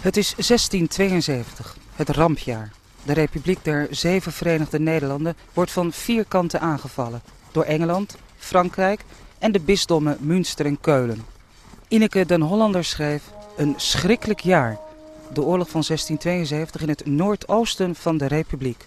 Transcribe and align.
Het 0.00 0.16
is 0.16 0.34
1672, 0.34 1.76
het 1.94 2.08
rampjaar. 2.08 2.72
De 3.02 3.12
Republiek 3.12 3.64
der 3.64 3.88
Zeven 3.90 4.32
Verenigde 4.32 4.80
Nederlanden 4.80 5.36
wordt 5.52 5.70
van 5.70 5.92
vier 5.92 6.24
kanten 6.24 6.60
aangevallen. 6.60 7.22
Door 7.52 7.64
Engeland, 7.64 8.16
Frankrijk 8.36 9.04
en 9.38 9.52
de 9.52 9.60
bisdommen 9.60 10.16
Münster 10.20 10.66
en 10.66 10.80
Keulen. 10.80 11.24
Ineke 11.88 12.26
den 12.26 12.40
Hollander 12.40 12.84
schreef 12.84 13.22
een 13.56 13.74
schrikkelijk 13.76 14.40
jaar. 14.40 14.78
De 15.32 15.42
oorlog 15.42 15.68
van 15.70 15.82
1672 15.86 16.82
in 16.82 16.88
het 16.88 17.06
noordoosten 17.06 17.94
van 17.94 18.16
de 18.16 18.26
Republiek. 18.26 18.86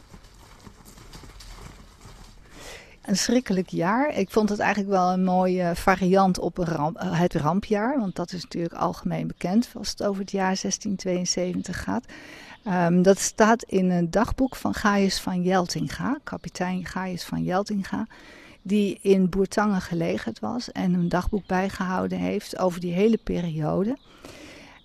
Een 3.13 3.19
schrikkelijk 3.19 3.69
jaar. 3.69 4.17
Ik 4.17 4.29
vond 4.29 4.49
het 4.49 4.59
eigenlijk 4.59 4.91
wel 4.91 5.11
een 5.11 5.23
mooie 5.23 5.71
variant 5.75 6.39
op 6.39 6.57
ramp, 6.57 6.97
het 6.99 7.33
rampjaar. 7.33 7.99
Want 7.99 8.15
dat 8.15 8.31
is 8.31 8.41
natuurlijk 8.41 8.73
algemeen 8.73 9.27
bekend 9.27 9.69
als 9.77 9.89
het 9.89 10.03
over 10.03 10.21
het 10.21 10.31
jaar 10.31 10.57
1672 10.61 11.83
gaat. 11.83 12.05
Um, 12.67 13.01
dat 13.01 13.19
staat 13.19 13.63
in 13.63 13.89
een 13.89 14.11
dagboek 14.11 14.55
van 14.55 14.73
Gaius 14.73 15.19
van 15.19 15.41
Jeltinga, 15.41 16.19
kapitein 16.23 16.85
Gaius 16.85 17.23
van 17.23 17.43
Jeltinga. 17.43 18.07
Die 18.61 18.99
in 19.01 19.29
Boertangen 19.29 19.81
gelegerd 19.81 20.39
was 20.39 20.71
en 20.71 20.93
een 20.93 21.09
dagboek 21.09 21.47
bijgehouden 21.47 22.17
heeft 22.17 22.57
over 22.57 22.79
die 22.79 22.93
hele 22.93 23.19
periode. 23.23 23.97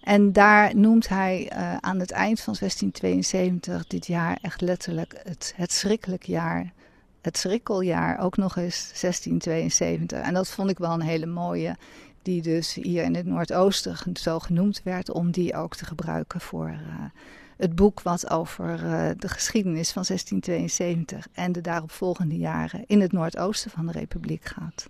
En 0.03 0.33
daar 0.33 0.77
noemt 0.77 1.09
hij 1.09 1.53
uh, 1.53 1.77
aan 1.77 1.99
het 1.99 2.11
eind 2.11 2.41
van 2.41 2.57
1672 2.59 3.87
dit 3.87 4.07
jaar 4.07 4.39
echt 4.43 4.61
letterlijk 4.61 5.21
het, 5.23 5.53
het 5.57 5.73
schrikkelijk 5.73 6.23
jaar 6.23 6.73
het 7.21 7.39
schrikkeljaar 7.39 8.21
ook 8.21 8.37
nog 8.37 8.57
eens 8.57 8.77
1672. 9.01 10.21
En 10.21 10.35
dat 10.35 10.49
vond 10.49 10.71
ik 10.71 10.79
wel 10.79 10.93
een 10.93 11.01
hele 11.01 11.27
mooie, 11.27 11.77
die 12.23 12.43
dus 12.43 12.75
hier 12.75 13.03
in 13.03 13.15
het 13.15 13.27
Noordoosten 13.27 13.97
zo 14.15 14.39
genoemd 14.39 14.81
werd, 14.85 15.11
om 15.11 15.31
die 15.31 15.55
ook 15.55 15.77
te 15.77 15.85
gebruiken 15.85 16.41
voor 16.41 16.69
uh, 16.69 16.79
het 17.57 17.75
boek 17.75 18.03
wat 18.03 18.31
over 18.31 18.85
uh, 18.85 19.11
de 19.17 19.29
geschiedenis 19.29 19.93
van 19.93 20.05
1672 20.07 21.29
en 21.33 21.53
de 21.53 21.61
daaropvolgende 21.61 22.37
jaren 22.37 22.85
in 22.87 23.01
het 23.01 23.13
Noordoosten 23.13 23.71
van 23.71 23.87
de 23.87 23.93
Republiek 23.93 24.45
gaat. 24.45 24.89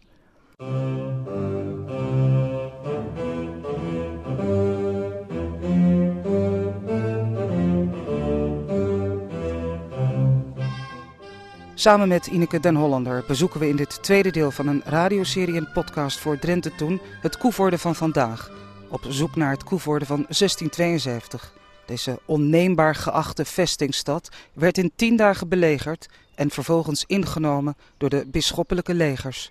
Samen 11.89 12.09
met 12.09 12.27
Ineke 12.27 12.61
den 12.61 12.75
Hollander 12.75 13.25
bezoeken 13.27 13.61
we 13.61 13.69
in 13.69 13.77
dit 13.77 14.03
tweede 14.03 14.31
deel 14.31 14.51
van 14.51 14.67
een 14.67 14.83
radioserie 14.85 15.57
en 15.57 15.73
podcast 15.73 16.19
voor 16.19 16.39
Drenthe 16.39 16.75
Toen 16.75 17.01
het 17.21 17.39
Koevoorde 17.39 17.79
van 17.79 17.95
vandaag. 17.95 18.51
Op 18.89 19.05
zoek 19.09 19.37
naar 19.37 19.51
het 19.51 19.65
Koevoorde 19.65 20.07
van 20.07 20.17
1672. 20.17 21.53
Deze 21.87 22.21
onneembaar 22.25 22.95
geachte 22.95 23.45
vestingstad 23.45 24.29
werd 24.53 24.79
in 24.79 24.93
tien 24.97 25.17
dagen 25.17 25.49
belegerd 25.49 26.09
en 26.35 26.51
vervolgens 26.51 27.05
ingenomen 27.07 27.77
door 27.97 28.09
de 28.09 28.27
bisschoppelijke 28.27 28.95
legers. 28.95 29.51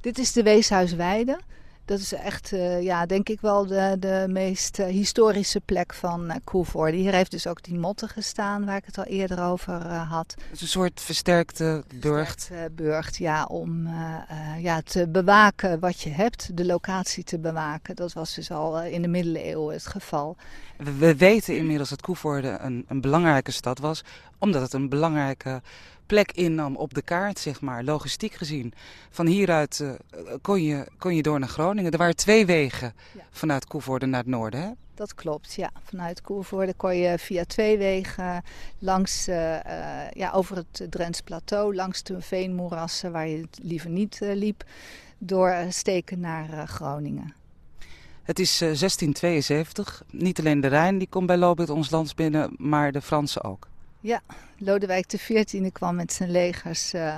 Dit 0.00 0.18
is 0.18 0.32
de 0.32 0.42
Weeshuisweide. 0.42 1.38
Dat 1.86 1.98
is 1.98 2.12
echt, 2.12 2.52
uh, 2.52 2.82
ja, 2.82 3.06
denk 3.06 3.28
ik 3.28 3.40
wel 3.40 3.66
de, 3.66 3.96
de 3.98 4.26
meest 4.28 4.78
uh, 4.78 4.86
historische 4.86 5.60
plek 5.60 5.94
van 5.94 6.24
uh, 6.24 6.34
Koevoorde. 6.44 6.96
Hier 6.96 7.12
heeft 7.12 7.30
dus 7.30 7.46
ook 7.46 7.62
die 7.62 7.78
motten 7.78 8.08
gestaan 8.08 8.64
waar 8.64 8.76
ik 8.76 8.84
het 8.84 8.98
al 8.98 9.04
eerder 9.04 9.42
over 9.42 9.72
had. 9.86 10.34
Het 10.36 10.54
is 10.54 10.60
een 10.60 10.68
soort 10.68 11.00
versterkte 11.00 11.84
burcht. 11.94 12.44
Versterkte 12.44 12.82
burcht, 12.82 13.16
ja, 13.16 13.44
om 13.44 13.88
ja, 14.58 14.80
te 14.80 15.08
bewaken 15.08 15.80
wat 15.80 16.00
je 16.00 16.10
hebt, 16.10 16.56
de 16.56 16.64
locatie 16.64 17.24
te 17.24 17.38
bewaken. 17.38 17.96
Dat 17.96 18.12
was 18.12 18.34
dus 18.34 18.50
al 18.50 18.82
in 18.82 19.02
de 19.02 19.08
middeleeuwen 19.08 19.74
het 19.74 19.86
geval. 19.86 20.36
We, 20.76 20.94
we 20.94 21.16
weten 21.16 21.56
inmiddels 21.56 21.88
dat 21.88 22.02
Koevoorde 22.02 22.58
een, 22.60 22.84
een 22.88 23.00
belangrijke 23.00 23.50
stad 23.50 23.78
was, 23.78 24.04
omdat 24.38 24.62
het 24.62 24.72
een 24.72 24.88
belangrijke 24.88 25.62
plek 26.06 26.32
innam 26.32 26.76
op 26.76 26.94
de 26.94 27.02
kaart, 27.02 27.38
zeg 27.38 27.60
maar, 27.60 27.84
logistiek 27.84 28.32
gezien. 28.32 28.72
Van 29.10 29.26
hieruit 29.26 29.78
uh, 29.82 29.90
kon, 30.42 30.62
je, 30.62 30.86
kon 30.98 31.14
je 31.14 31.22
door 31.22 31.38
naar 31.38 31.48
Groningen. 31.48 31.92
Er 31.92 31.98
waren 31.98 32.16
twee 32.16 32.46
wegen 32.46 32.94
ja. 33.14 33.22
vanuit 33.30 33.66
Koevoorde 33.66 34.06
naar 34.06 34.20
het 34.20 34.28
noorden, 34.28 34.60
hè? 34.60 34.70
Dat 34.94 35.14
klopt, 35.14 35.54
ja. 35.54 35.70
Vanuit 35.82 36.20
Koevoorde 36.20 36.74
kon 36.74 36.96
je 36.96 37.18
via 37.18 37.44
twee 37.44 37.78
wegen 37.78 38.42
langs, 38.78 39.28
uh, 39.28 39.54
uh, 39.54 40.10
ja, 40.10 40.30
over 40.32 40.56
het 40.56 40.86
Drents 40.90 41.20
plateau, 41.20 41.74
langs 41.74 42.02
de 42.02 42.20
veenmoerassen 42.20 43.12
waar 43.12 43.28
je 43.28 43.48
liever 43.62 43.90
niet 43.90 44.18
liep, 44.20 44.64
doorsteken 45.18 46.20
naar 46.20 46.68
Groningen. 46.68 47.34
Het 48.22 48.38
is 48.38 48.58
1672. 48.58 50.02
Niet 50.10 50.38
alleen 50.38 50.60
de 50.60 50.66
Rijn 50.66 50.98
die 50.98 51.08
komt 51.08 51.26
bij 51.26 51.36
Lobit 51.36 51.70
ons 51.70 51.90
land 51.90 52.14
binnen, 52.14 52.54
maar 52.58 52.92
de 52.92 53.02
Fransen 53.02 53.44
ook. 53.44 53.68
Ja, 54.06 54.20
Lodewijk 54.58 55.06
XIV 55.06 55.72
kwam 55.72 55.94
met 55.94 56.12
zijn 56.12 56.30
legers 56.30 56.94
uh, 56.94 57.14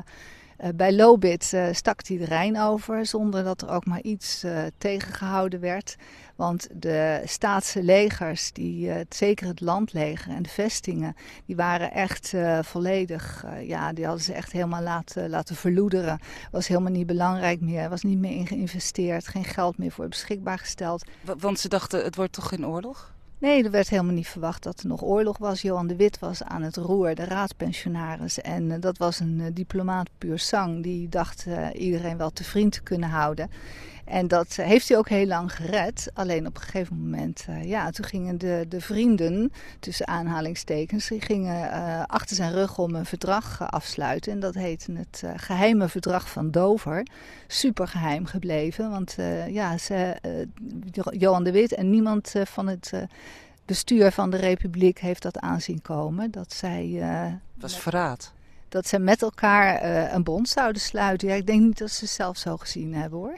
uh, 0.61 0.69
bij 0.75 0.93
Lobit, 0.93 1.53
uh, 1.55 1.69
stak 1.73 2.07
hij 2.07 2.17
de 2.17 2.25
Rijn 2.25 2.61
over 2.61 3.07
zonder 3.07 3.45
dat 3.45 3.63
er 3.63 3.69
ook 3.71 3.87
maar 3.87 4.03
iets 4.03 4.45
tegengehouden 4.79 5.61
werd. 5.61 5.97
Want 6.37 6.69
de 6.73 7.23
staatse 7.25 7.83
legers, 7.83 8.53
die, 8.53 8.93
zeker 9.09 9.47
het 9.47 9.61
landleger 9.61 10.33
en 10.33 10.43
de 10.43 10.49
vestingen, 10.49 11.17
die 11.47 11.57
waren 11.57 11.93
echt 11.93 12.33
volledig, 12.61 13.45
ja, 13.63 13.93
die 13.93 14.05
hadden 14.05 14.25
ze 14.25 14.33
echt 14.33 14.53
helemaal 14.53 14.83
laten, 14.83 15.31
laten 15.31 15.57
verloederen. 15.57 16.21
Was 16.51 16.69
helemaal 16.69 16.93
niet 16.93 17.07
belangrijk 17.07 17.61
meer, 17.61 17.89
was 17.89 18.03
niet 18.03 18.19
meer 18.19 18.37
in 18.37 18.47
geïnvesteerd, 18.47 19.29
geen 19.29 19.45
geld 19.45 19.79
meer 19.79 19.91
voor 19.91 20.09
beschikbaar 20.09 20.59
gesteld. 20.59 21.05
Want 21.39 21.59
ze 21.59 21.69
dachten, 21.69 22.05
het 22.05 22.17
wordt 22.17 22.33
toch 22.33 22.49
geen 22.49 22.67
oorlog? 22.67 23.17
Nee, 23.41 23.65
er 23.65 23.71
werd 23.71 23.89
helemaal 23.89 24.15
niet 24.15 24.29
verwacht 24.29 24.63
dat 24.63 24.81
er 24.81 24.87
nog 24.87 25.03
oorlog 25.03 25.39
was. 25.39 25.63
Johan 25.63 25.87
de 25.87 25.97
Wit 25.97 26.19
was 26.19 26.43
aan 26.43 26.63
het 26.63 26.77
roer, 26.77 27.15
de 27.15 27.25
raadspensionaris. 27.25 28.41
En 28.41 28.71
uh, 28.71 28.77
dat 28.81 28.99
was 28.99 29.21
een 29.21 29.39
uh, 29.39 29.47
diplomaat 29.53 30.09
puur 30.19 30.39
sang. 30.39 30.83
Die 30.83 31.09
dacht 31.09 31.45
uh, 31.49 31.67
iedereen 31.75 32.17
wel 32.17 32.31
te 32.31 32.45
vriend 32.45 32.73
te 32.73 32.83
kunnen 32.83 33.09
houden. 33.09 33.51
En 34.09 34.29
dat 34.29 34.57
heeft 34.57 34.89
hij 34.89 34.99
ook 34.99 35.09
heel 35.09 35.27
lang 35.27 35.55
gered. 35.55 36.11
Alleen 36.15 36.47
op 36.47 36.57
een 36.57 36.63
gegeven 36.63 36.97
moment, 36.97 37.47
ja, 37.63 37.91
toen 37.91 38.05
gingen 38.05 38.39
de, 38.39 38.65
de 38.69 38.81
vrienden, 38.81 39.53
tussen 39.81 40.07
aanhalingstekens, 40.09 41.09
die 41.09 41.21
gingen 41.21 41.71
achter 42.07 42.37
zijn 42.37 42.53
rug 42.53 42.79
om 42.79 42.95
een 42.95 43.07
verdrag 43.07 43.71
afsluiten. 43.71 44.33
En 44.33 44.41
dat 44.41 44.55
heette 44.55 44.93
het 44.93 45.23
geheime 45.37 45.89
verdrag 45.89 46.29
van 46.31 46.51
Dover. 46.51 47.07
Super 47.47 47.89
geheim 47.89 48.27
gebleven, 48.27 48.91
want 48.91 49.17
ja, 49.49 49.79
ze, 49.79 50.17
Johan 51.11 51.45
de 51.45 51.53
Wit 51.53 51.75
en 51.75 51.91
niemand 51.91 52.33
van 52.45 52.67
het 52.67 52.93
bestuur 53.65 54.13
van 54.13 54.31
de 54.31 54.37
Republiek 54.37 54.99
heeft 54.99 55.23
dat 55.23 55.39
aanzien 55.39 55.83
komen. 55.83 56.31
Dat 56.31 56.53
zij. 56.53 57.03
Was 57.55 57.79
verraad. 57.79 58.33
Dat 58.69 58.87
ze 58.87 58.99
met 58.99 59.23
elkaar 59.23 59.83
uh, 59.83 60.13
een 60.13 60.23
bond 60.23 60.49
zouden 60.49 60.83
sluiten. 60.83 61.29
Ja, 61.29 61.35
ik 61.35 61.47
denk 61.47 61.61
niet 61.61 61.79
dat 61.79 61.91
ze 61.91 62.05
het 62.05 62.13
zelf 62.13 62.37
zo 62.37 62.57
gezien 62.57 62.95
hebben 62.95 63.19
hoor. 63.19 63.35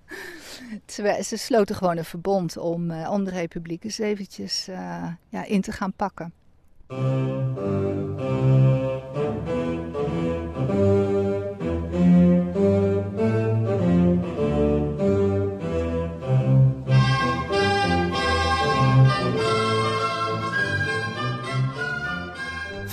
ze, 0.86 1.20
ze 1.24 1.36
sloten 1.36 1.76
gewoon 1.76 1.96
een 1.96 2.04
verbond 2.04 2.56
om, 2.56 2.90
uh, 2.90 3.10
om 3.10 3.24
de 3.24 3.30
Republiek 3.30 3.84
eens 3.84 3.98
eventjes 3.98 4.64
ja, 5.28 5.44
in 5.44 5.60
te 5.60 5.72
gaan 5.72 5.92
pakken. 5.92 6.32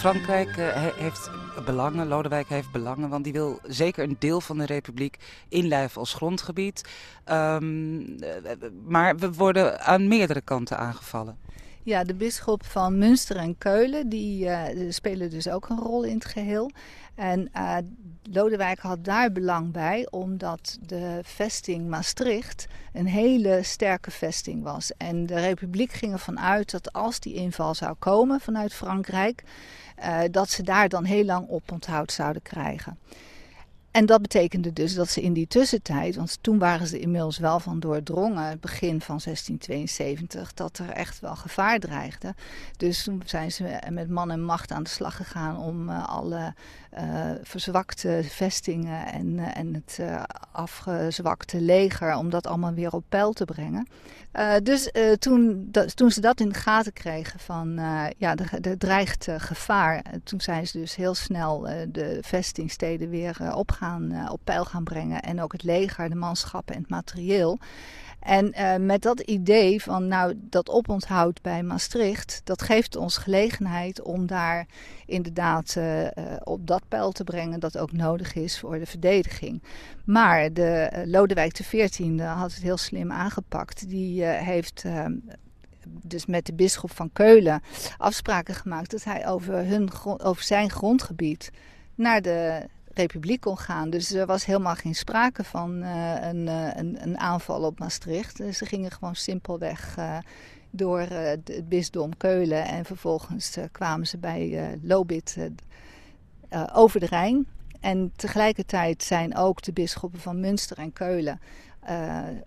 Frankrijk 0.09 0.57
uh, 0.57 0.67
heeft 0.95 1.29
belangen, 1.65 2.07
Lodewijk 2.07 2.49
heeft 2.49 2.71
belangen, 2.71 3.09
want 3.09 3.23
die 3.23 3.33
wil 3.33 3.59
zeker 3.63 4.03
een 4.03 4.15
deel 4.19 4.41
van 4.41 4.57
de 4.57 4.65
republiek 4.65 5.17
inlijven 5.49 5.99
als 5.99 6.13
grondgebied. 6.13 6.89
Um, 7.31 8.15
maar 8.85 9.17
we 9.17 9.33
worden 9.33 9.81
aan 9.81 10.07
meerdere 10.07 10.41
kanten 10.41 10.77
aangevallen. 10.77 11.38
Ja, 11.83 12.03
de 12.03 12.13
bisschop 12.13 12.65
van 12.65 12.97
Münster 12.97 13.35
en 13.35 13.57
Keulen 13.57 14.09
die 14.09 14.45
uh, 14.45 14.63
spelen 14.89 15.29
dus 15.29 15.49
ook 15.49 15.69
een 15.69 15.79
rol 15.79 16.03
in 16.03 16.15
het 16.15 16.25
geheel. 16.25 16.71
En 17.15 17.49
uh, 17.55 17.77
Lodewijk 18.31 18.79
had 18.79 19.03
daar 19.03 19.31
belang 19.31 19.71
bij, 19.71 20.07
omdat 20.09 20.77
de 20.81 21.19
vesting 21.23 21.87
Maastricht 21.87 22.67
een 22.93 23.07
hele 23.07 23.63
sterke 23.63 24.11
vesting 24.11 24.63
was. 24.63 24.91
En 24.97 25.25
de 25.25 25.39
republiek 25.39 25.91
ging 25.91 26.13
ervan 26.13 26.39
uit 26.39 26.71
dat 26.71 26.93
als 26.93 27.19
die 27.19 27.33
inval 27.33 27.75
zou 27.75 27.95
komen 27.99 28.39
vanuit 28.39 28.73
Frankrijk, 28.73 29.43
uh, 29.99 30.19
dat 30.31 30.49
ze 30.49 30.63
daar 30.63 30.89
dan 30.89 31.03
heel 31.03 31.25
lang 31.25 31.47
op 31.47 31.71
onthoud 31.71 32.11
zouden 32.11 32.41
krijgen. 32.41 32.97
En 34.00 34.06
dat 34.06 34.22
betekende 34.22 34.74
dus 34.74 34.94
dat 34.94 35.10
ze 35.10 35.22
in 35.22 35.34
die 35.34 35.48
tussentijd, 35.48 36.16
want 36.16 36.38
toen 36.42 36.60
waren 36.60 36.88
ze 36.88 37.00
inmiddels 37.00 37.38
wel 37.38 37.60
van 37.60 37.80
doordrongen, 37.80 38.60
begin 38.60 39.01
van 39.01 39.19
1672, 39.24 40.54
dat 40.54 40.78
er 40.78 40.90
echt 40.90 41.19
wel 41.19 41.36
gevaar 41.36 41.80
dreigde. 41.80 42.36
Dus 42.78 43.04
toen 43.04 43.22
zijn 43.25 43.51
ze 43.51 43.80
met 43.90 44.10
man 44.10 44.31
en 44.31 44.44
macht 44.44 44.72
aan 44.72 44.84
de 44.84 44.90
slag 44.90 45.16
gegaan 45.16 45.57
om 45.57 45.90
uh, 45.90 46.10
alle 46.10 46.54
uh, 46.98 47.31
verzwakte 47.44 48.22
vestingen 48.24 49.06
en, 49.06 49.28
uh, 49.28 49.57
en 49.57 49.74
het 49.74 50.00
afgezwakte 50.51 51.62
leger, 51.62 52.16
om 52.16 52.30
dat 52.30 52.48
allemaal 52.48 52.74
weer 52.74 52.92
op 52.92 53.04
peil 53.10 53.34
te 53.34 53.46
brengen. 53.46 53.88
dus 54.63 54.92
toen, 55.19 55.72
toen 55.96 56.12
ze 56.12 56.22
dat 56.22 56.40
in 56.40 56.50
de 56.50 56.56
gaten 56.56 56.94
kregen 56.94 57.40
van 57.40 57.74
ja, 58.18 58.36
er, 58.36 58.57
er 58.62 58.78
dreigt 58.78 59.28
gevaar, 59.38 60.04
toen 60.24 60.42
zijn 60.42 60.68
ze 60.68 60.80
dus 60.80 60.96
heel 60.96 61.16
snel 61.16 61.62
de 61.90 62.18
vestingsteden 62.22 63.10
weer 63.10 63.56
op, 63.56 63.72
gaan, 63.89 64.31
op 64.31 64.41
peil 64.44 64.65
gaan 64.65 64.83
brengen. 64.83 65.21
En 65.21 65.41
ook 65.41 65.51
het 65.51 65.63
leger, 65.63 66.09
de 66.09 66.15
manschappen 66.15 66.75
en 66.75 66.81
het 66.81 66.89
materieel. 66.89 67.59
En 68.19 68.53
uh, 68.59 68.75
met 68.75 69.01
dat 69.01 69.19
idee 69.19 69.81
van, 69.81 70.07
nou, 70.07 70.33
dat 70.38 70.69
oponthoud 70.69 71.41
bij 71.41 71.63
Maastricht, 71.63 72.41
dat 72.44 72.62
geeft 72.62 72.95
ons 72.95 73.18
gelegenheid 73.18 74.01
om 74.01 74.27
daar 74.27 74.65
inderdaad 75.06 75.75
uh, 75.77 76.03
uh, 76.03 76.09
op 76.44 76.68
dat 76.68 76.81
pijl 76.88 77.12
te 77.12 77.24
brengen 77.24 77.59
dat 77.59 77.77
ook 77.77 77.91
nodig 77.91 78.36
is 78.36 78.59
voor 78.59 78.80
de 78.80 78.86
verdediging. 78.86 79.63
Maar 80.06 80.53
de 80.53 81.03
Lodewijk 81.06 81.53
XIV 81.53 82.19
had 82.19 82.53
het 82.53 82.62
heel 82.62 82.77
slim 82.77 83.12
aangepakt. 83.12 83.89
Die 83.89 84.24
heeft 84.24 84.86
dus 86.01 86.25
met 86.25 86.45
de 86.45 86.53
bisschop 86.53 86.91
van 86.91 87.09
Keulen 87.13 87.62
afspraken 87.97 88.56
gemaakt 88.56 88.91
dat 88.91 89.03
hij 89.03 89.27
over, 89.27 89.53
hun, 89.53 89.89
over 90.18 90.44
zijn 90.44 90.69
grondgebied 90.69 91.51
naar 91.95 92.21
de 92.21 92.65
republiek 93.00 93.42
kon 93.42 93.57
gaan. 93.57 93.90
Dus 93.90 94.13
er 94.13 94.25
was 94.25 94.46
helemaal 94.46 94.75
geen 94.75 94.96
sprake 94.96 95.44
van 95.44 95.84
uh, 95.84 96.16
een, 96.22 96.48
uh, 96.48 96.68
een, 96.75 96.98
een, 97.01 97.18
aanval 97.18 97.62
op 97.62 97.80
Maastricht. 97.80 98.38
Dus 98.38 98.57
ze 98.57 98.66
gingen 98.66 98.92
gewoon 98.92 99.16
simpelweg 99.16 99.96
uh, 100.00 100.18
door 100.69 101.00
het 101.00 101.69
bisdom 101.69 102.18
Keulen. 102.18 102.66
En 102.66 102.86
vervolgens 102.86 103.57
kwamen 103.72 104.07
ze 104.07 104.18
bij 104.18 104.78
Lobit 104.84 105.38
over 106.74 107.00
de 107.00 107.06
Rijn. 107.06 107.48
En 107.80 108.12
tegelijkertijd 108.16 109.04
zijn 109.04 109.36
ook 109.36 109.62
de 109.62 109.74
bisschoppen 109.74 110.19
van 110.19 110.40
Münster 110.40 110.78
en 110.78 110.94
Keulen 110.94 111.40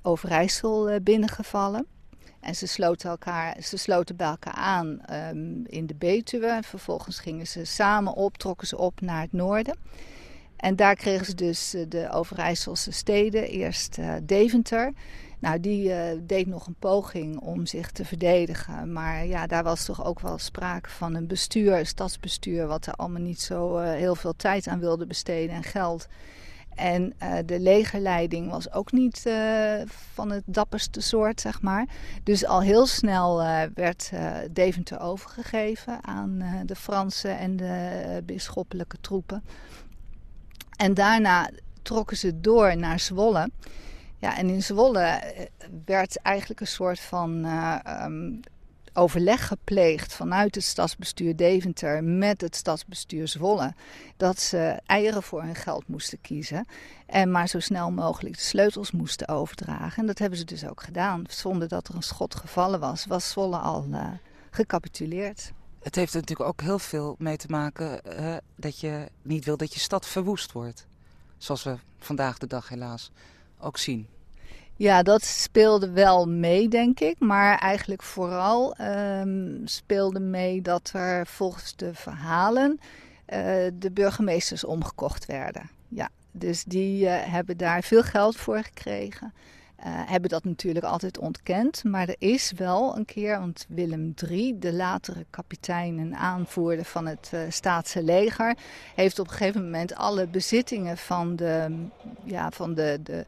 Overijssel 0.03 1.01
binnengevallen. 1.01 1.87
En 2.43 2.55
ze 2.55 2.67
sloten, 2.67 3.11
elkaar, 3.11 3.57
ze 3.63 3.77
sloten 3.77 4.17
bij 4.17 4.27
elkaar 4.27 4.55
aan 4.55 5.01
um, 5.13 5.67
in 5.67 5.87
de 5.87 5.95
Betuwe. 5.95 6.59
Vervolgens 6.63 7.19
gingen 7.19 7.47
ze 7.47 7.65
samen 7.65 8.15
op, 8.15 8.37
trokken 8.37 8.67
ze 8.67 8.79
op 8.79 9.01
naar 9.01 9.21
het 9.21 9.33
noorden. 9.33 9.77
En 10.63 10.77
daar 10.77 10.95
kregen 10.95 11.27
ze 11.27 11.35
dus 11.35 11.75
eh, 11.75 11.83
de 11.89 12.11
Overijsselse 12.11 12.93
steden. 12.93 13.49
Eerst 13.49 13.99
uh, 13.99 14.15
Deventer. 14.23 14.93
Nou, 15.39 15.61
die 15.61 15.89
uh, 15.89 16.03
deed 16.21 16.47
nog 16.47 16.67
een 16.67 16.77
poging 16.79 17.41
om 17.41 17.67
zich 17.67 17.91
te 17.91 18.05
verdedigen. 18.05 18.93
Maar 18.93 19.27
ja, 19.27 19.47
daar 19.47 19.63
was 19.63 19.85
toch 19.85 20.05
ook 20.05 20.21
wel 20.21 20.39
sprake 20.39 20.89
van 20.89 21.15
een 21.15 21.27
bestuur, 21.27 21.79
een 21.79 21.87
stadsbestuur, 21.87 22.67
wat 22.67 22.87
er 22.87 22.93
allemaal 22.93 23.21
niet 23.21 23.41
zo 23.41 23.79
heel 23.79 24.15
veel 24.15 24.37
tijd 24.37 24.67
aan 24.67 24.81
wilde 24.81 25.07
besteden 25.07 25.55
en 25.55 25.63
geld. 25.63 26.07
En 26.75 27.15
de 27.47 27.61
legerleiding 27.61 28.51
was 28.51 28.73
ook 28.73 28.93
niet 28.93 29.31
van 30.13 30.31
het 30.31 30.43
dapperste 30.47 31.01
soort, 31.01 31.41
zeg 31.41 31.63
maar. 31.63 31.87
Dus 32.23 32.47
al 32.47 32.61
heel 32.61 32.87
snel 32.87 33.45
werd 33.75 34.11
Deventer 34.51 35.01
overgegeven 35.01 36.05
aan 36.05 36.63
de 36.67 36.77
Franse 36.77 37.29
en 37.29 37.57
de 37.57 38.23
bisschoppelijke 38.25 38.97
troepen. 39.01 39.43
En 40.83 40.95
daarna 40.95 41.51
trokken 41.83 42.17
ze 42.17 42.41
door 42.41 42.77
naar 42.77 43.01
Zwolle. 43.01 43.51
Ja, 44.19 44.37
en 44.37 44.49
in 44.49 44.63
Zwolle 44.63 45.01
eh, 45.01 45.47
werd 45.85 46.17
eigenlijk 46.17 46.61
een 46.61 46.67
soort 46.67 47.01
van 47.01 47.47
uh, 47.47 47.79
um, 48.05 48.41
overleg 48.93 49.47
gepleegd 49.47 50.15
vanuit 50.15 50.55
het 50.55 50.65
stadsbestuur 50.65 51.37
Deventer 51.37 52.05
met 52.05 52.41
het 52.41 52.57
stadsbestuur 52.57 53.29
Zwolle. 53.29 53.75
Dat 54.17 54.41
ze 54.41 54.81
eieren 54.87 55.23
voor 55.23 55.43
hun 55.43 55.55
geld 55.55 55.89
moesten 55.89 56.21
kiezen 56.21 56.67
en 57.07 57.31
maar 57.31 57.49
zo 57.49 57.61
snel 57.61 57.91
mogelijk 57.91 58.35
de 58.37 58.43
sleutels 58.43 58.91
moesten 58.91 59.29
overdragen. 59.29 60.01
En 60.01 60.07
dat 60.07 60.19
hebben 60.19 60.39
ze 60.39 60.45
dus 60.45 60.67
ook 60.67 60.83
gedaan. 60.83 61.25
Zonder 61.29 61.69
dat 61.69 61.89
er 61.89 61.95
een 61.95 62.03
schot 62.03 62.35
gevallen 62.35 62.81
was, 62.81 63.07
was 63.07 63.31
Zwolle 63.31 63.57
al 63.57 63.87
uh, 63.91 64.07
gecapituleerd 64.51 65.53
het 65.83 65.95
heeft 65.95 66.15
er 66.15 66.21
natuurlijk 66.21 66.49
ook 66.49 66.61
heel 66.61 66.79
veel 66.79 67.15
mee 67.19 67.37
te 67.37 67.47
maken 67.49 68.01
dat 68.57 68.81
je 68.81 69.07
niet 69.23 69.45
wil 69.45 69.57
dat 69.57 69.75
je 69.75 69.81
stad 69.81 70.07
verwoest 70.07 70.53
wordt. 70.53 70.87
Zoals 71.39 71.63
we 71.63 71.77
vandaag 71.99 72.39
de 72.39 72.47
dag 72.47 72.69
helaas 72.69 73.11
ook 73.59 73.79
zien. 73.79 74.07
Ja, 74.77 75.03
dat 75.03 75.25
speelde 75.25 75.91
wel 75.91 76.27
mee, 76.27 76.69
denk 76.69 77.01
ik. 77.01 77.19
Maar 77.19 77.59
eigenlijk 77.59 78.03
vooral 78.03 78.81
um, 78.81 79.61
speelde 79.65 80.21
mee 80.21 80.63
dat 80.63 80.91
er 80.95 81.27
volgens 81.27 81.77
de 81.77 81.95
verhalen 81.95 82.79
uh, 82.81 82.87
de 83.75 83.91
burgemeesters 83.93 84.65
omgekocht 84.65 85.27
werden. 85.27 85.71
Ja, 85.89 86.09
dus 86.31 86.65
die 86.65 87.05
uh, 87.05 87.15
hebben 87.25 87.57
daar 87.57 87.83
veel 87.83 88.03
geld 88.03 88.37
voor 88.37 88.63
gekregen. 88.63 89.35
Uh, 89.87 89.91
hebben 89.95 90.31
dat 90.31 90.45
natuurlijk 90.45 90.85
altijd 90.85 91.19
ontkend. 91.19 91.85
Maar 91.85 92.09
er 92.09 92.17
is 92.19 92.53
wel 92.57 92.97
een 92.97 93.05
keer, 93.05 93.39
want 93.39 93.67
Willem 93.69 94.15
III, 94.29 94.59
de 94.59 94.73
latere 94.73 95.27
kapitein 95.31 95.99
en 95.99 96.17
aanvoerder 96.17 96.85
van 96.85 97.07
het 97.07 97.31
uh, 97.35 97.41
staatse 97.49 98.03
leger, 98.03 98.57
heeft 98.95 99.19
op 99.19 99.27
een 99.27 99.33
gegeven 99.33 99.65
moment 99.65 99.95
alle 99.95 100.27
bezittingen 100.27 100.99
van 100.99 101.37
de, 101.37 101.87
ja, 102.25 102.51
van 102.51 102.75
de, 102.75 103.01
de 103.03 103.27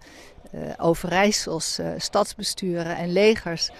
uh, 0.55 0.61
Overijssels 0.77 1.81
stadsbesturen 1.97 2.97
en 2.97 3.13
legers. 3.13 3.71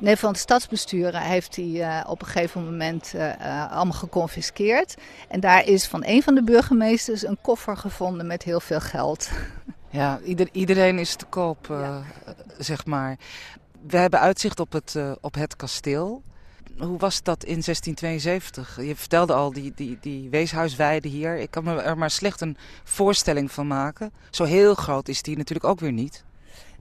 nee, 0.00 0.16
van 0.16 0.32
de 0.32 0.38
stadsbesturen 0.38 1.20
heeft 1.20 1.56
hij 1.56 2.04
op 2.06 2.20
een 2.20 2.26
gegeven 2.28 2.64
moment 2.64 3.14
allemaal 3.70 3.92
geconfiskeerd. 3.92 4.94
En 5.28 5.40
daar 5.40 5.66
is 5.66 5.86
van 5.86 6.02
een 6.06 6.22
van 6.22 6.34
de 6.34 6.42
burgemeesters 6.42 7.26
een 7.26 7.38
koffer 7.40 7.76
gevonden 7.76 8.26
met 8.26 8.42
heel 8.42 8.60
veel 8.60 8.80
geld. 8.80 9.28
Ja, 9.90 10.20
ieder, 10.24 10.48
iedereen 10.52 10.98
is 10.98 11.16
te 11.16 11.24
koop, 11.24 11.66
ja. 11.68 12.02
zeg 12.58 12.86
maar. 12.86 13.16
We 13.86 13.96
hebben 13.96 14.20
uitzicht 14.20 14.60
op 14.60 14.72
het, 14.72 14.94
uh, 14.96 15.12
op 15.20 15.34
het 15.34 15.56
kasteel. 15.56 16.22
Hoe 16.78 16.98
was 16.98 17.22
dat 17.22 17.44
in 17.44 17.62
1672? 17.62 18.78
Je 18.80 18.96
vertelde 18.96 19.32
al 19.32 19.52
die, 19.52 19.72
die, 19.74 19.98
die 20.00 20.30
weeshuisweide 20.30 21.08
hier. 21.08 21.36
Ik 21.36 21.50
kan 21.50 21.64
me 21.64 21.80
er 21.80 21.98
maar 21.98 22.10
slecht 22.10 22.40
een 22.40 22.56
voorstelling 22.84 23.52
van 23.52 23.66
maken. 23.66 24.12
Zo 24.30 24.44
heel 24.44 24.74
groot 24.74 25.08
is 25.08 25.22
die 25.22 25.36
natuurlijk 25.36 25.68
ook 25.68 25.80
weer 25.80 25.92
niet. 25.92 26.24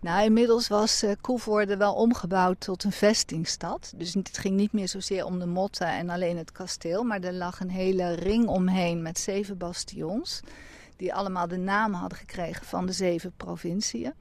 Nou, 0.02 0.24
inmiddels 0.24 0.68
was 0.68 1.04
uh, 1.04 1.12
Koevoorde 1.22 1.78
wel 1.78 1.94
omgebouwd 1.94 2.60
tot 2.60 2.84
een 2.84 2.92
vestingstad. 2.92 3.94
Dus 3.96 4.14
het 4.14 4.38
ging 4.38 4.56
niet 4.56 4.74
meer 4.74 4.88
zozeer 4.88 5.26
om 5.26 5.40
de 5.40 5.46
motten 5.46 5.88
en 5.88 6.10
alleen 6.10 6.38
het 6.38 6.52
kasteel. 6.52 7.04
Maar 7.04 7.22
er 7.22 7.34
lag 7.34 7.60
een 7.60 7.70
hele 7.70 8.14
ring 8.14 8.48
omheen 8.48 9.02
met 9.02 9.20
zeven 9.20 9.58
bastions 9.58 10.42
die 10.98 11.14
allemaal 11.14 11.48
de 11.48 11.58
naam 11.58 11.94
hadden 11.94 12.18
gekregen 12.18 12.66
van 12.66 12.86
de 12.86 12.92
zeven 12.92 13.34
provinciën. 13.38 14.14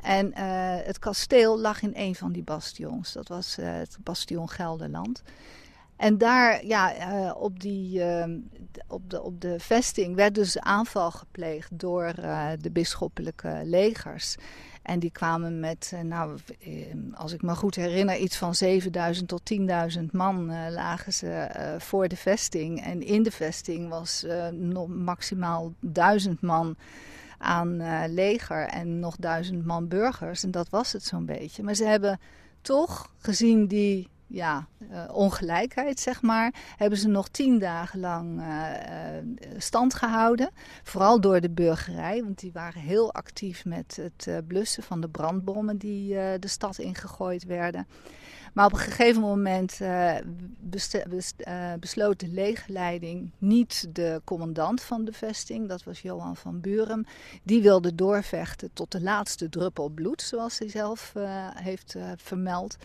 En 0.00 0.26
uh, 0.26 0.36
het 0.86 0.98
kasteel 0.98 1.58
lag 1.58 1.82
in 1.82 1.92
een 1.94 2.14
van 2.14 2.32
die 2.32 2.42
bastions. 2.42 3.12
Dat 3.12 3.28
was 3.28 3.58
uh, 3.58 3.72
het 3.72 3.96
bastion 4.00 4.50
Gelderland. 4.50 5.22
En 5.96 6.18
daar, 6.18 6.66
ja, 6.66 6.96
uh, 6.96 7.34
op, 7.36 7.60
die, 7.60 8.02
op, 8.86 9.10
de, 9.10 9.22
op 9.22 9.40
de 9.40 9.58
vesting 9.58 10.14
werd 10.14 10.34
dus 10.34 10.58
aanval 10.58 11.10
gepleegd 11.10 11.78
door 11.78 12.12
de 12.60 12.70
bisschoppelijke 12.72 13.60
legers. 13.64 14.36
En 14.82 14.98
die 14.98 15.10
kwamen 15.10 15.60
met, 15.60 15.90
eh, 15.94 16.00
nou, 16.00 16.38
ehm, 16.60 17.12
als 17.14 17.32
ik 17.32 17.42
me 17.42 17.54
goed 17.54 17.74
herinner, 17.74 18.16
iets 18.16 18.36
van 18.36 18.54
7000 18.54 19.28
tot 19.28 19.44
10.000 19.44 20.12
man 20.12 20.46
lagen 20.72 21.12
ze 21.12 21.48
voor 21.78 22.08
de 22.08 22.16
vesting. 22.16 22.82
En 22.82 23.02
in 23.02 23.22
de 23.22 23.30
vesting 23.30 23.88
was 23.88 24.26
nog 24.52 24.88
maximaal 24.88 25.72
1000 25.80 26.40
man 26.40 26.76
aan 27.38 27.76
leger 28.14 28.66
en 28.66 28.98
nog 28.98 29.16
1000 29.16 29.64
man 29.64 29.88
burgers. 29.88 30.42
En 30.42 30.50
dat 30.50 30.68
was 30.68 30.92
het 30.92 31.04
zo'n 31.04 31.26
beetje. 31.26 31.62
Maar 31.62 31.74
ze 31.74 31.84
hebben 31.84 32.20
toch, 32.60 33.10
gezien 33.18 33.66
die 33.66 34.08
ja, 34.34 34.66
uh, 34.90 35.04
ongelijkheid, 35.12 36.00
zeg 36.00 36.22
maar, 36.22 36.54
hebben 36.76 36.98
ze 36.98 37.08
nog 37.08 37.28
tien 37.28 37.58
dagen 37.58 38.00
lang 38.00 38.40
uh, 38.40 38.46
stand 39.56 39.94
gehouden. 39.94 40.50
Vooral 40.82 41.20
door 41.20 41.40
de 41.40 41.50
burgerij, 41.50 42.22
want 42.22 42.38
die 42.38 42.52
waren 42.52 42.80
heel 42.80 43.12
actief 43.12 43.64
met 43.64 44.00
het 44.00 44.46
blussen 44.46 44.82
van 44.82 45.00
de 45.00 45.08
brandbommen 45.08 45.78
die 45.78 46.08
de 46.38 46.48
stad 46.48 46.78
ingegooid 46.78 47.44
werden. 47.44 47.86
Maar 48.54 48.66
op 48.66 48.72
een 48.72 48.78
gegeven 48.78 49.20
moment 49.20 49.80
uh, 49.80 50.16
besloot 51.80 52.20
de 52.20 52.28
legerleiding, 52.28 53.30
niet 53.38 53.86
de 53.94 54.20
commandant 54.24 54.82
van 54.82 55.04
de 55.04 55.12
vesting, 55.12 55.68
dat 55.68 55.84
was 55.84 56.00
Johan 56.00 56.36
van 56.36 56.60
Buren, 56.60 57.06
die 57.42 57.62
wilde 57.62 57.94
doorvechten 57.94 58.70
tot 58.72 58.92
de 58.92 59.00
laatste 59.00 59.48
druppel 59.48 59.88
bloed, 59.88 60.22
zoals 60.22 60.58
hij 60.58 60.68
zelf 60.68 61.12
uh, 61.16 61.48
heeft 61.54 61.96
vermeld. 62.16 62.76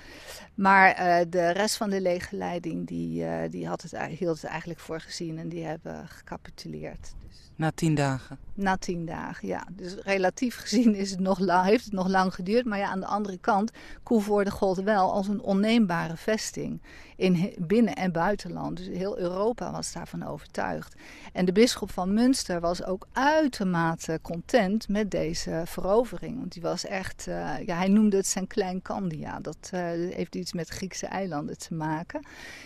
Maar 0.53 0.95
de 1.29 1.49
rest 1.49 1.77
van 1.77 1.89
de 1.89 2.01
legerleiding 2.01 2.87
die, 2.87 3.25
die 3.49 3.67
had 3.67 3.81
het, 3.81 3.97
hield 3.97 4.41
het 4.41 4.49
eigenlijk 4.49 4.79
voor 4.79 4.99
gezien 4.99 5.37
en 5.37 5.49
die 5.49 5.65
hebben 5.65 6.07
gecapituleerd. 6.07 7.13
Dus. 7.27 7.48
Na 7.59 7.71
tien 7.75 7.95
dagen? 7.95 8.37
Na 8.53 8.77
tien 8.77 9.05
dagen, 9.05 9.47
ja. 9.47 9.67
Dus 9.71 9.95
relatief 9.95 10.55
gezien 10.55 10.95
is 10.95 11.11
het 11.11 11.19
nog 11.19 11.39
lang, 11.39 11.65
heeft 11.65 11.83
het 11.83 11.93
nog 11.93 12.07
lang 12.07 12.33
geduurd. 12.33 12.65
Maar 12.65 12.77
ja, 12.77 12.89
aan 12.89 12.99
de 12.99 13.05
andere 13.05 13.37
kant, 13.37 13.71
Koevoorde 14.03 14.51
gold 14.51 14.77
wel 14.77 15.11
als 15.11 15.27
een 15.27 15.41
onneembare 15.41 16.17
vesting. 16.17 16.81
In 17.15 17.53
binnen- 17.57 17.95
en 17.95 18.11
buitenland. 18.11 18.77
Dus 18.77 18.87
heel 18.87 19.19
Europa 19.19 19.71
was 19.71 19.91
daarvan 19.91 20.25
overtuigd. 20.25 20.95
En 21.33 21.45
de 21.45 21.51
bisschop 21.51 21.91
van 21.91 22.13
Münster 22.13 22.59
was 22.59 22.83
ook 22.83 23.07
uitermate 23.11 24.19
content 24.21 24.87
met 24.87 25.11
deze 25.11 25.61
verovering. 25.65 26.37
Want 26.37 26.51
die 26.51 26.61
was 26.61 26.85
echt, 26.85 27.25
uh, 27.27 27.65
ja, 27.65 27.75
hij 27.77 27.87
noemde 27.87 28.17
het 28.17 28.27
zijn 28.27 28.47
klein 28.47 28.81
Candia. 28.81 29.39
Dat 29.39 29.69
uh, 29.73 29.79
heeft 30.15 30.35
iets 30.35 30.53
met 30.53 30.69
Griekse 30.69 31.05
eilanden 31.05 31.57
te 31.57 31.73
maken. 31.73 32.25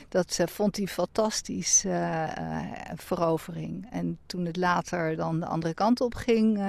Dat 0.09 0.37
uh, 0.41 0.47
vond 0.47 0.77
hij 0.77 0.87
fantastisch 0.87 1.85
verovering. 2.95 3.87
En 3.91 4.17
toen 4.25 4.45
het 4.45 4.57
later 4.57 4.82
dan 4.89 5.39
de 5.39 5.45
andere 5.45 5.73
kant 5.73 6.01
op 6.01 6.15
ging, 6.15 6.63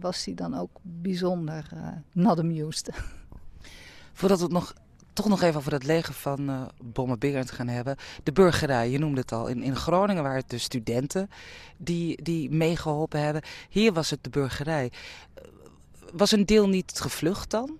was 0.00 0.24
hij 0.24 0.34
dan 0.34 0.58
ook 0.58 0.70
bijzonder 0.82 1.68
not 2.12 2.38
amused. 2.38 2.90
Voordat 4.12 4.38
we 4.38 4.44
het 4.44 4.52
nog 4.52 4.74
toch 5.16 5.28
nog 5.28 5.42
even 5.42 5.56
over 5.56 5.70
dat 5.70 5.84
leger 5.84 6.14
van 6.14 6.50
uh, 6.50 6.62
Bommen 6.82 7.46
gaan 7.48 7.68
hebben. 7.68 7.96
De 8.22 8.32
burgerij, 8.32 8.90
je 8.90 8.98
noemde 8.98 9.20
het 9.20 9.32
al. 9.32 9.46
In, 9.46 9.62
in 9.62 9.76
Groningen 9.76 10.22
waren 10.22 10.40
het 10.40 10.50
de 10.50 10.58
studenten 10.58 11.30
die, 11.76 12.22
die 12.22 12.50
meegeholpen 12.50 13.20
hebben. 13.20 13.42
Hier 13.68 13.92
was 13.92 14.10
het 14.10 14.24
de 14.24 14.30
burgerij. 14.30 14.92
Was 16.12 16.32
een 16.32 16.46
deel 16.46 16.68
niet 16.68 17.00
gevlucht 17.00 17.50
dan? 17.50 17.78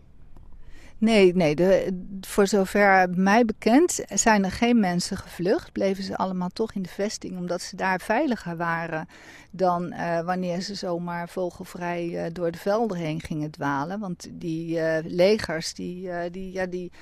Nee, 0.99 1.35
nee 1.35 1.55
de, 1.55 2.01
voor 2.21 2.47
zover 2.47 3.11
mij 3.11 3.45
bekend 3.45 4.01
zijn 4.09 4.45
er 4.45 4.51
geen 4.51 4.81
mensen 4.81 5.17
gevlucht. 5.17 5.73
Bleven 5.73 6.05
ze 6.05 6.17
allemaal 6.17 6.49
toch 6.49 6.73
in 6.73 6.83
de 6.83 6.89
vesting, 6.89 7.39
omdat 7.39 7.63
ze 7.63 7.77
daar 7.77 8.01
veiliger 8.01 8.57
waren 8.57 9.09
dan 9.51 9.93
uh, 9.93 10.21
wanneer 10.21 10.61
ze 10.61 10.75
zomaar 10.75 11.29
vogelvrij 11.29 12.07
uh, 12.07 12.23
door 12.33 12.51
de 12.51 12.59
velden 12.59 12.97
heen 12.97 13.21
gingen 13.21 13.51
dwalen. 13.51 13.99
Want 13.99 14.29
die 14.31 14.77
uh, 14.77 14.97
legers, 15.03 15.75
die, 15.75 16.11
die, 16.31 16.53
ja, 16.53 16.67
die 16.67 16.93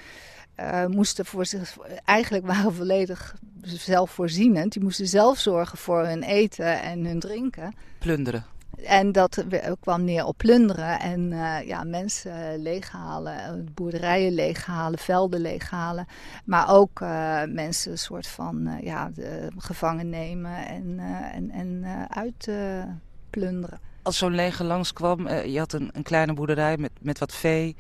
moesten 0.89 1.27
voor 1.27 1.47
zich, 1.47 1.77
eigenlijk 2.05 2.47
waren 2.47 2.75
volledig 2.75 3.37
zelfvoorzienend. 3.63 4.73
Die 4.73 4.83
moesten 4.83 5.07
zelf 5.07 5.39
zorgen 5.39 5.79
voor 5.79 6.07
hun 6.07 6.23
eten 6.23 6.83
en 6.83 7.05
hun 7.05 7.21
drinken. 7.21 7.75
Plunderen. 7.99 8.45
En 8.77 9.13
dat 9.13 9.45
kwam 9.81 10.05
neer 10.05 10.25
op 10.25 10.37
plunderen 10.37 11.01
en 11.01 11.31
uh, 11.31 11.67
ja, 11.67 11.85
mensen 11.85 12.63
leeghalen, 12.63 13.69
boerderijen 13.75 14.33
leeghalen, 14.33 14.99
velden 14.99 15.41
leeghalen. 15.41 16.07
Maar 16.45 16.71
ook 16.71 17.01
uh, 17.01 17.43
mensen 17.49 17.93
een 17.93 17.99
soort 17.99 18.27
van 18.27 18.79
ja, 18.81 19.11
gevangen 19.57 20.09
nemen 20.09 20.67
en, 20.67 20.99
en, 21.33 21.51
en 21.51 21.85
uitplunderen. 22.09 23.81
Als 24.03 24.19
zo'n 24.19 24.35
leger 24.35 24.65
langskwam, 24.65 25.29
je 25.29 25.59
had 25.59 25.73
een, 25.73 25.91
een, 25.93 26.03
kleine 26.03 26.33
boerderij 26.33 26.77
met, 26.77 26.91
met 27.01 27.19
wat 27.19 27.35
vee, 27.35 27.77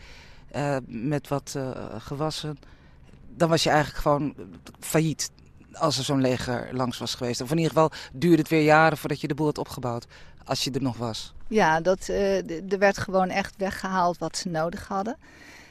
met 0.86 1.28
wat 1.28 1.58
gewassen. 1.98 2.58
Dan 3.36 3.48
was 3.48 3.62
je 3.62 3.70
eigenlijk 3.70 4.02
gewoon 4.02 4.34
failliet 4.80 5.30
als 5.76 5.98
er 5.98 6.04
zo'n 6.04 6.20
leger 6.20 6.68
langs 6.72 6.98
was 6.98 7.14
geweest. 7.14 7.40
Of 7.40 7.50
in 7.50 7.56
ieder 7.56 7.72
geval 7.72 7.90
duurde 8.12 8.42
het 8.42 8.50
weer 8.50 8.62
jaren 8.62 8.98
voordat 8.98 9.20
je 9.20 9.28
de 9.28 9.34
boel 9.34 9.46
had 9.46 9.58
opgebouwd 9.58 10.06
als 10.44 10.64
je 10.64 10.70
er 10.70 10.82
nog 10.82 10.96
was? 10.96 11.34
Ja, 11.48 11.80
dat, 11.80 12.08
uh, 12.08 12.72
er 12.72 12.78
werd 12.78 12.98
gewoon 12.98 13.28
echt 13.28 13.54
weggehaald 13.56 14.18
wat 14.18 14.36
ze 14.36 14.48
nodig 14.48 14.88
hadden. 14.88 15.16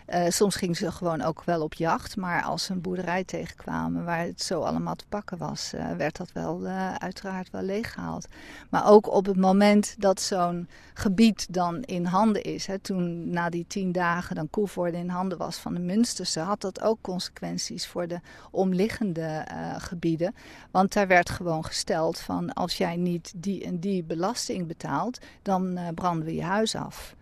Uh, 0.10 0.26
soms 0.30 0.56
gingen 0.56 0.76
ze 0.76 0.92
gewoon 0.92 1.22
ook 1.22 1.44
wel 1.44 1.62
op 1.62 1.74
jacht. 1.74 2.16
Maar 2.16 2.44
als 2.44 2.64
ze 2.64 2.72
een 2.72 2.82
boerderij 2.82 3.24
tegenkwamen 3.24 4.06
waar 4.06 4.20
het 4.20 4.42
zo 4.42 4.62
allemaal 4.62 4.96
te 4.96 5.06
pakken 5.10 5.38
was, 5.38 5.72
uh, 5.76 5.92
werd 5.92 6.18
dat 6.18 6.32
wel 6.32 6.62
uh, 6.64 6.96
uiteraard 6.96 7.50
wel 7.52 7.62
leeggehaald. 7.62 8.28
Maar 8.70 8.90
ook 8.90 9.12
op 9.12 9.26
het 9.26 9.38
moment 9.38 9.96
dat 9.98 10.22
zo'n 10.22 10.68
gebied 10.94 11.54
dan 11.54 11.82
in 11.82 12.06
handen 12.06 12.42
is, 12.42 12.66
hè, 12.66 12.80
toen 12.80 13.30
na 13.30 13.50
die 13.50 13.66
tien 13.68 13.92
dagen 13.92 14.36
dan 14.36 14.50
Koevoorde 14.50 14.98
in 14.98 15.10
handen 15.10 15.38
was 15.38 15.58
van 15.58 15.74
de 15.74 15.80
Münsterse, 15.80 16.40
had 16.40 16.62
dat 16.62 16.82
ook 16.82 16.98
consequenties 17.02 17.88
voor 17.88 18.08
de 18.08 18.20
omliggende 18.52 19.46
gebieden. 19.78 20.36
Want 20.72 20.94
daar 20.94 21.08
werd 21.08 21.30
gewoon 21.30 21.66
gesteld 21.66 22.20
van 22.20 22.54
als 22.54 22.78
jij 22.78 22.96
niet 22.96 23.34
die 23.36 23.64
en 23.64 23.80
die 23.80 24.04
belasting 24.04 24.68
betaalt, 24.68 25.20
dan 25.42 25.80
branden 25.96 26.26
we 26.26 26.36
je 26.36 26.44
huis 26.44 26.76
af. 26.76 27.16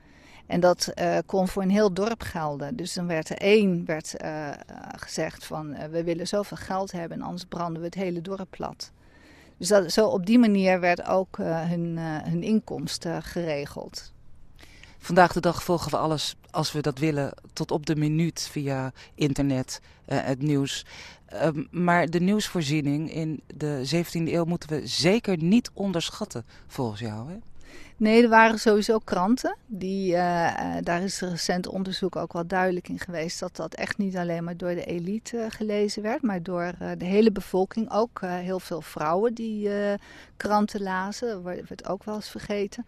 En 0.51 0.59
dat 0.59 0.91
uh, 0.95 1.17
kon 1.25 1.47
voor 1.47 1.61
een 1.61 1.69
heel 1.69 1.93
dorp 1.93 2.21
gelden. 2.21 2.75
Dus 2.75 2.93
dan 2.93 3.07
werd 3.07 3.29
er 3.29 3.37
één 3.37 3.85
werd, 3.85 4.15
uh, 4.23 4.49
gezegd 4.95 5.45
van 5.45 5.89
we 5.91 6.03
willen 6.03 6.27
zoveel 6.27 6.57
geld 6.57 6.91
hebben 6.91 7.17
en 7.17 7.23
anders 7.23 7.45
branden 7.45 7.81
we 7.81 7.87
het 7.87 7.95
hele 7.95 8.21
dorp 8.21 8.47
plat. 8.49 8.91
Dus 9.57 9.67
dat, 9.67 9.91
zo 9.91 10.07
op 10.07 10.25
die 10.25 10.39
manier 10.39 10.79
werd 10.79 11.05
ook 11.05 11.37
hun, 11.37 11.97
hun 11.99 12.43
inkomsten 12.43 13.23
geregeld. 13.23 14.11
Vandaag 14.97 15.33
de 15.33 15.39
dag 15.39 15.63
volgen 15.63 15.91
we 15.91 15.97
alles, 15.97 16.35
als 16.49 16.71
we 16.71 16.81
dat 16.81 16.99
willen, 16.99 17.33
tot 17.53 17.71
op 17.71 17.85
de 17.85 17.95
minuut 17.95 18.47
via 18.51 18.91
internet, 19.15 19.81
het 20.05 20.41
nieuws. 20.41 20.85
Ehm, 21.25 21.63
maar 21.69 22.09
de 22.09 22.19
nieuwsvoorziening 22.19 23.13
in 23.13 23.41
de 23.55 23.81
17e 23.83 24.33
eeuw 24.33 24.45
moeten 24.45 24.69
we 24.69 24.87
zeker 24.87 25.37
niet 25.37 25.69
onderschatten, 25.73 26.45
volgens 26.67 26.99
jou. 26.99 27.29
Hè? 27.29 27.37
Nee, 27.97 28.23
er 28.23 28.29
waren 28.29 28.59
sowieso 28.59 28.99
kranten. 28.99 29.57
Die, 29.65 30.11
uh, 30.13 30.77
daar 30.81 31.01
is 31.01 31.19
recent 31.19 31.67
onderzoek 31.67 32.15
ook 32.15 32.33
wel 32.33 32.47
duidelijk 32.47 32.87
in 32.89 32.99
geweest 32.99 33.39
dat 33.39 33.55
dat 33.55 33.73
echt 33.73 33.97
niet 33.97 34.17
alleen 34.17 34.43
maar 34.43 34.57
door 34.57 34.75
de 34.75 34.85
elite 34.85 35.37
uh, 35.37 35.45
gelezen 35.49 36.01
werd, 36.01 36.21
maar 36.21 36.43
door 36.43 36.73
de 36.97 37.05
hele 37.05 37.31
bevolking. 37.31 37.91
Ook 37.91 38.21
heel 38.21 38.59
veel 38.59 38.81
vrouwen 38.81 39.33
die 39.33 39.69
kranten 40.37 40.81
lazen, 40.81 41.43
werd 41.43 41.87
ook 41.87 42.03
wel 42.03 42.15
eens 42.15 42.29
vergeten. 42.29 42.85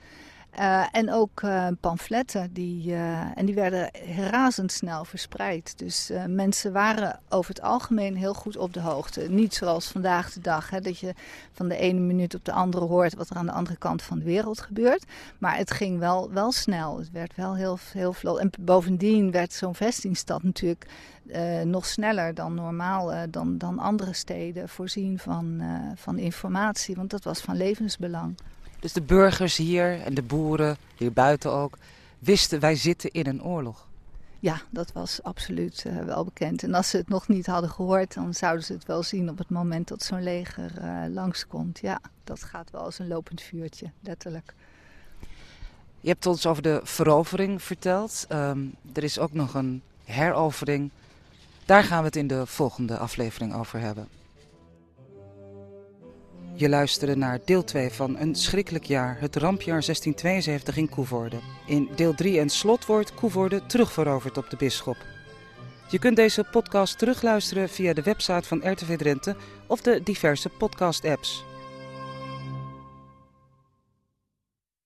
Uh, 0.60 0.86
en 0.91 1.12
ook 1.12 1.41
uh, 1.41 1.67
pamfletten, 1.79 2.53
die, 2.53 2.91
uh, 2.91 3.38
en 3.38 3.45
die 3.45 3.55
werden 3.55 3.89
razendsnel 4.29 5.05
verspreid. 5.05 5.74
Dus 5.77 6.12
mensen 6.27 6.74
waren 6.74 7.19
over 7.29 7.50
het 7.50 7.63
algemeen 7.63 8.15
heel 8.15 8.33
goed 8.33 8.57
op 8.57 8.74
de 8.74 8.79
hoogte. 8.79 9.22
Niet 9.29 9.53
zoals 9.53 9.88
vandaag 9.88 10.33
de 10.33 10.41
dag, 10.41 10.69
hè, 10.69 10.81
dat 10.81 11.00
je 11.00 11.13
van 11.51 11.67
de 11.67 11.77
ene 11.77 12.00
minuut 12.00 12.36
op 12.36 12.45
de 12.45 12.51
andere 12.51 12.86
hoort 12.86 13.15
wat 13.15 13.29
er 13.29 13.36
aan 13.36 13.45
de 13.45 13.51
andere 13.51 13.77
kant 13.77 14.01
van 14.01 14.19
de 14.19 14.25
wereld 14.25 14.62
gebeurt. 14.62 15.05
Maar 15.38 15.57
het 15.57 15.72
ging 15.72 16.00
wel, 16.00 16.31
wel 16.31 16.51
snel. 16.51 16.98
Het 16.98 17.12
werd 17.12 17.36
wel 17.36 17.55
heel, 17.55 17.77
heel 17.93 18.13
vlot. 18.13 18.38
En 18.38 18.50
bovendien 18.60 19.31
werd 19.31 19.53
zo'n 19.53 19.75
vestingstad 19.75 20.43
natuurlijk 20.43 20.86
nog 21.63 21.86
sneller 21.86 22.33
dan 22.33 22.53
normaal, 22.53 23.29
dan, 23.29 23.57
dan 23.57 23.79
andere 23.79 24.13
steden 24.13 24.69
voorzien 24.69 25.19
van, 25.19 25.62
van 25.95 26.17
informatie. 26.17 26.95
Want 26.95 27.10
dat 27.10 27.24
was 27.24 27.39
van 27.39 27.57
levensbelang. 27.57 28.36
Dus 28.84 28.94
de 28.94 29.02
burgers 29.02 29.58
hier 29.58 30.02
en 30.02 30.13
de 30.13 30.22
boeren, 30.22 30.78
hier 30.98 31.13
buiten 31.13 31.52
ook, 31.52 31.78
wisten 32.20 32.60
wij 32.60 32.75
zitten 32.75 33.12
in 33.12 33.28
een 33.28 33.44
oorlog. 33.44 33.88
Ja, 34.40 34.62
dat 34.70 34.92
was 34.92 35.22
absoluut 35.22 35.84
uh, 35.88 36.00
wel 36.00 36.24
bekend. 36.24 36.63
En 36.63 36.74
als 36.74 36.90
ze 36.90 36.98
het 36.98 37.08
nog 37.08 37.28
niet 37.28 37.46
hadden 37.46 37.70
gehoord, 37.70 38.13
dan 38.13 38.34
zouden 38.34 38.63
ze 38.66 38.74
het 38.74 38.86
wel 38.86 39.04
zien 39.04 39.30
op 39.30 39.38
het 39.38 39.50
moment 39.50 39.88
dat 39.88 40.04
zo'n 40.04 40.24
leger 40.24 40.72
uh, 40.82 41.04
langskomt. 41.13 41.80
Ja, 41.80 42.02
dat 42.24 42.44
gaat 42.44 42.72
wel 42.72 42.82
als 42.82 43.00
een 43.00 43.08
lopend 43.08 43.42
vuurtje, 43.42 43.92
letterlijk. 44.00 44.54
Je 46.00 46.10
hebt 46.10 46.25
ons 46.25 46.46
over 46.46 46.63
de 46.63 46.80
verovering 46.84 47.62
verteld. 47.62 48.25
Um, 48.30 48.75
er 48.94 49.04
is 49.04 49.20
ook 49.20 49.34
nog 49.34 49.54
een 49.54 49.82
herovering. 50.04 50.92
Daar 51.66 51.84
gaan 51.84 52.00
we 52.00 52.06
het 52.06 52.16
in 52.16 52.28
de 52.28 52.46
volgende 52.46 52.98
aflevering 52.98 53.54
over 53.54 53.80
hebben. 53.80 54.08
Je 56.55 56.69
luisterde 56.69 57.15
naar 57.15 57.39
deel 57.45 57.63
2 57.63 57.89
van 57.89 58.17
Een 58.19 58.36
schrikkelijk 58.36 58.83
jaar, 58.83 59.17
het 59.19 59.36
rampjaar 59.36 59.81
1672 59.81 60.77
in 60.77 60.89
Koevoorde. 60.89 61.39
In 61.65 61.89
deel 61.95 62.13
3 62.13 62.39
en 62.39 62.50
slot 62.50 62.86
wordt 62.86 63.13
Koevoorde 63.13 63.65
terugveroverd 63.65 64.38
op 64.38 64.50
de 64.50 64.55
bisschop. 64.55 64.98
Je 65.89 66.00
kunt 66.00 66.15
deze 66.15 66.43
podcast 66.51 66.98
terugluisteren 66.98 67.69
via 67.69 67.93
de 67.93 68.01
website 68.01 68.48
van 68.48 68.72
RTV 68.72 68.98
Drenthe 68.98 69.36
of 69.67 69.81
de 69.81 70.03
diverse 70.03 70.50
podcast-apps. 70.50 71.43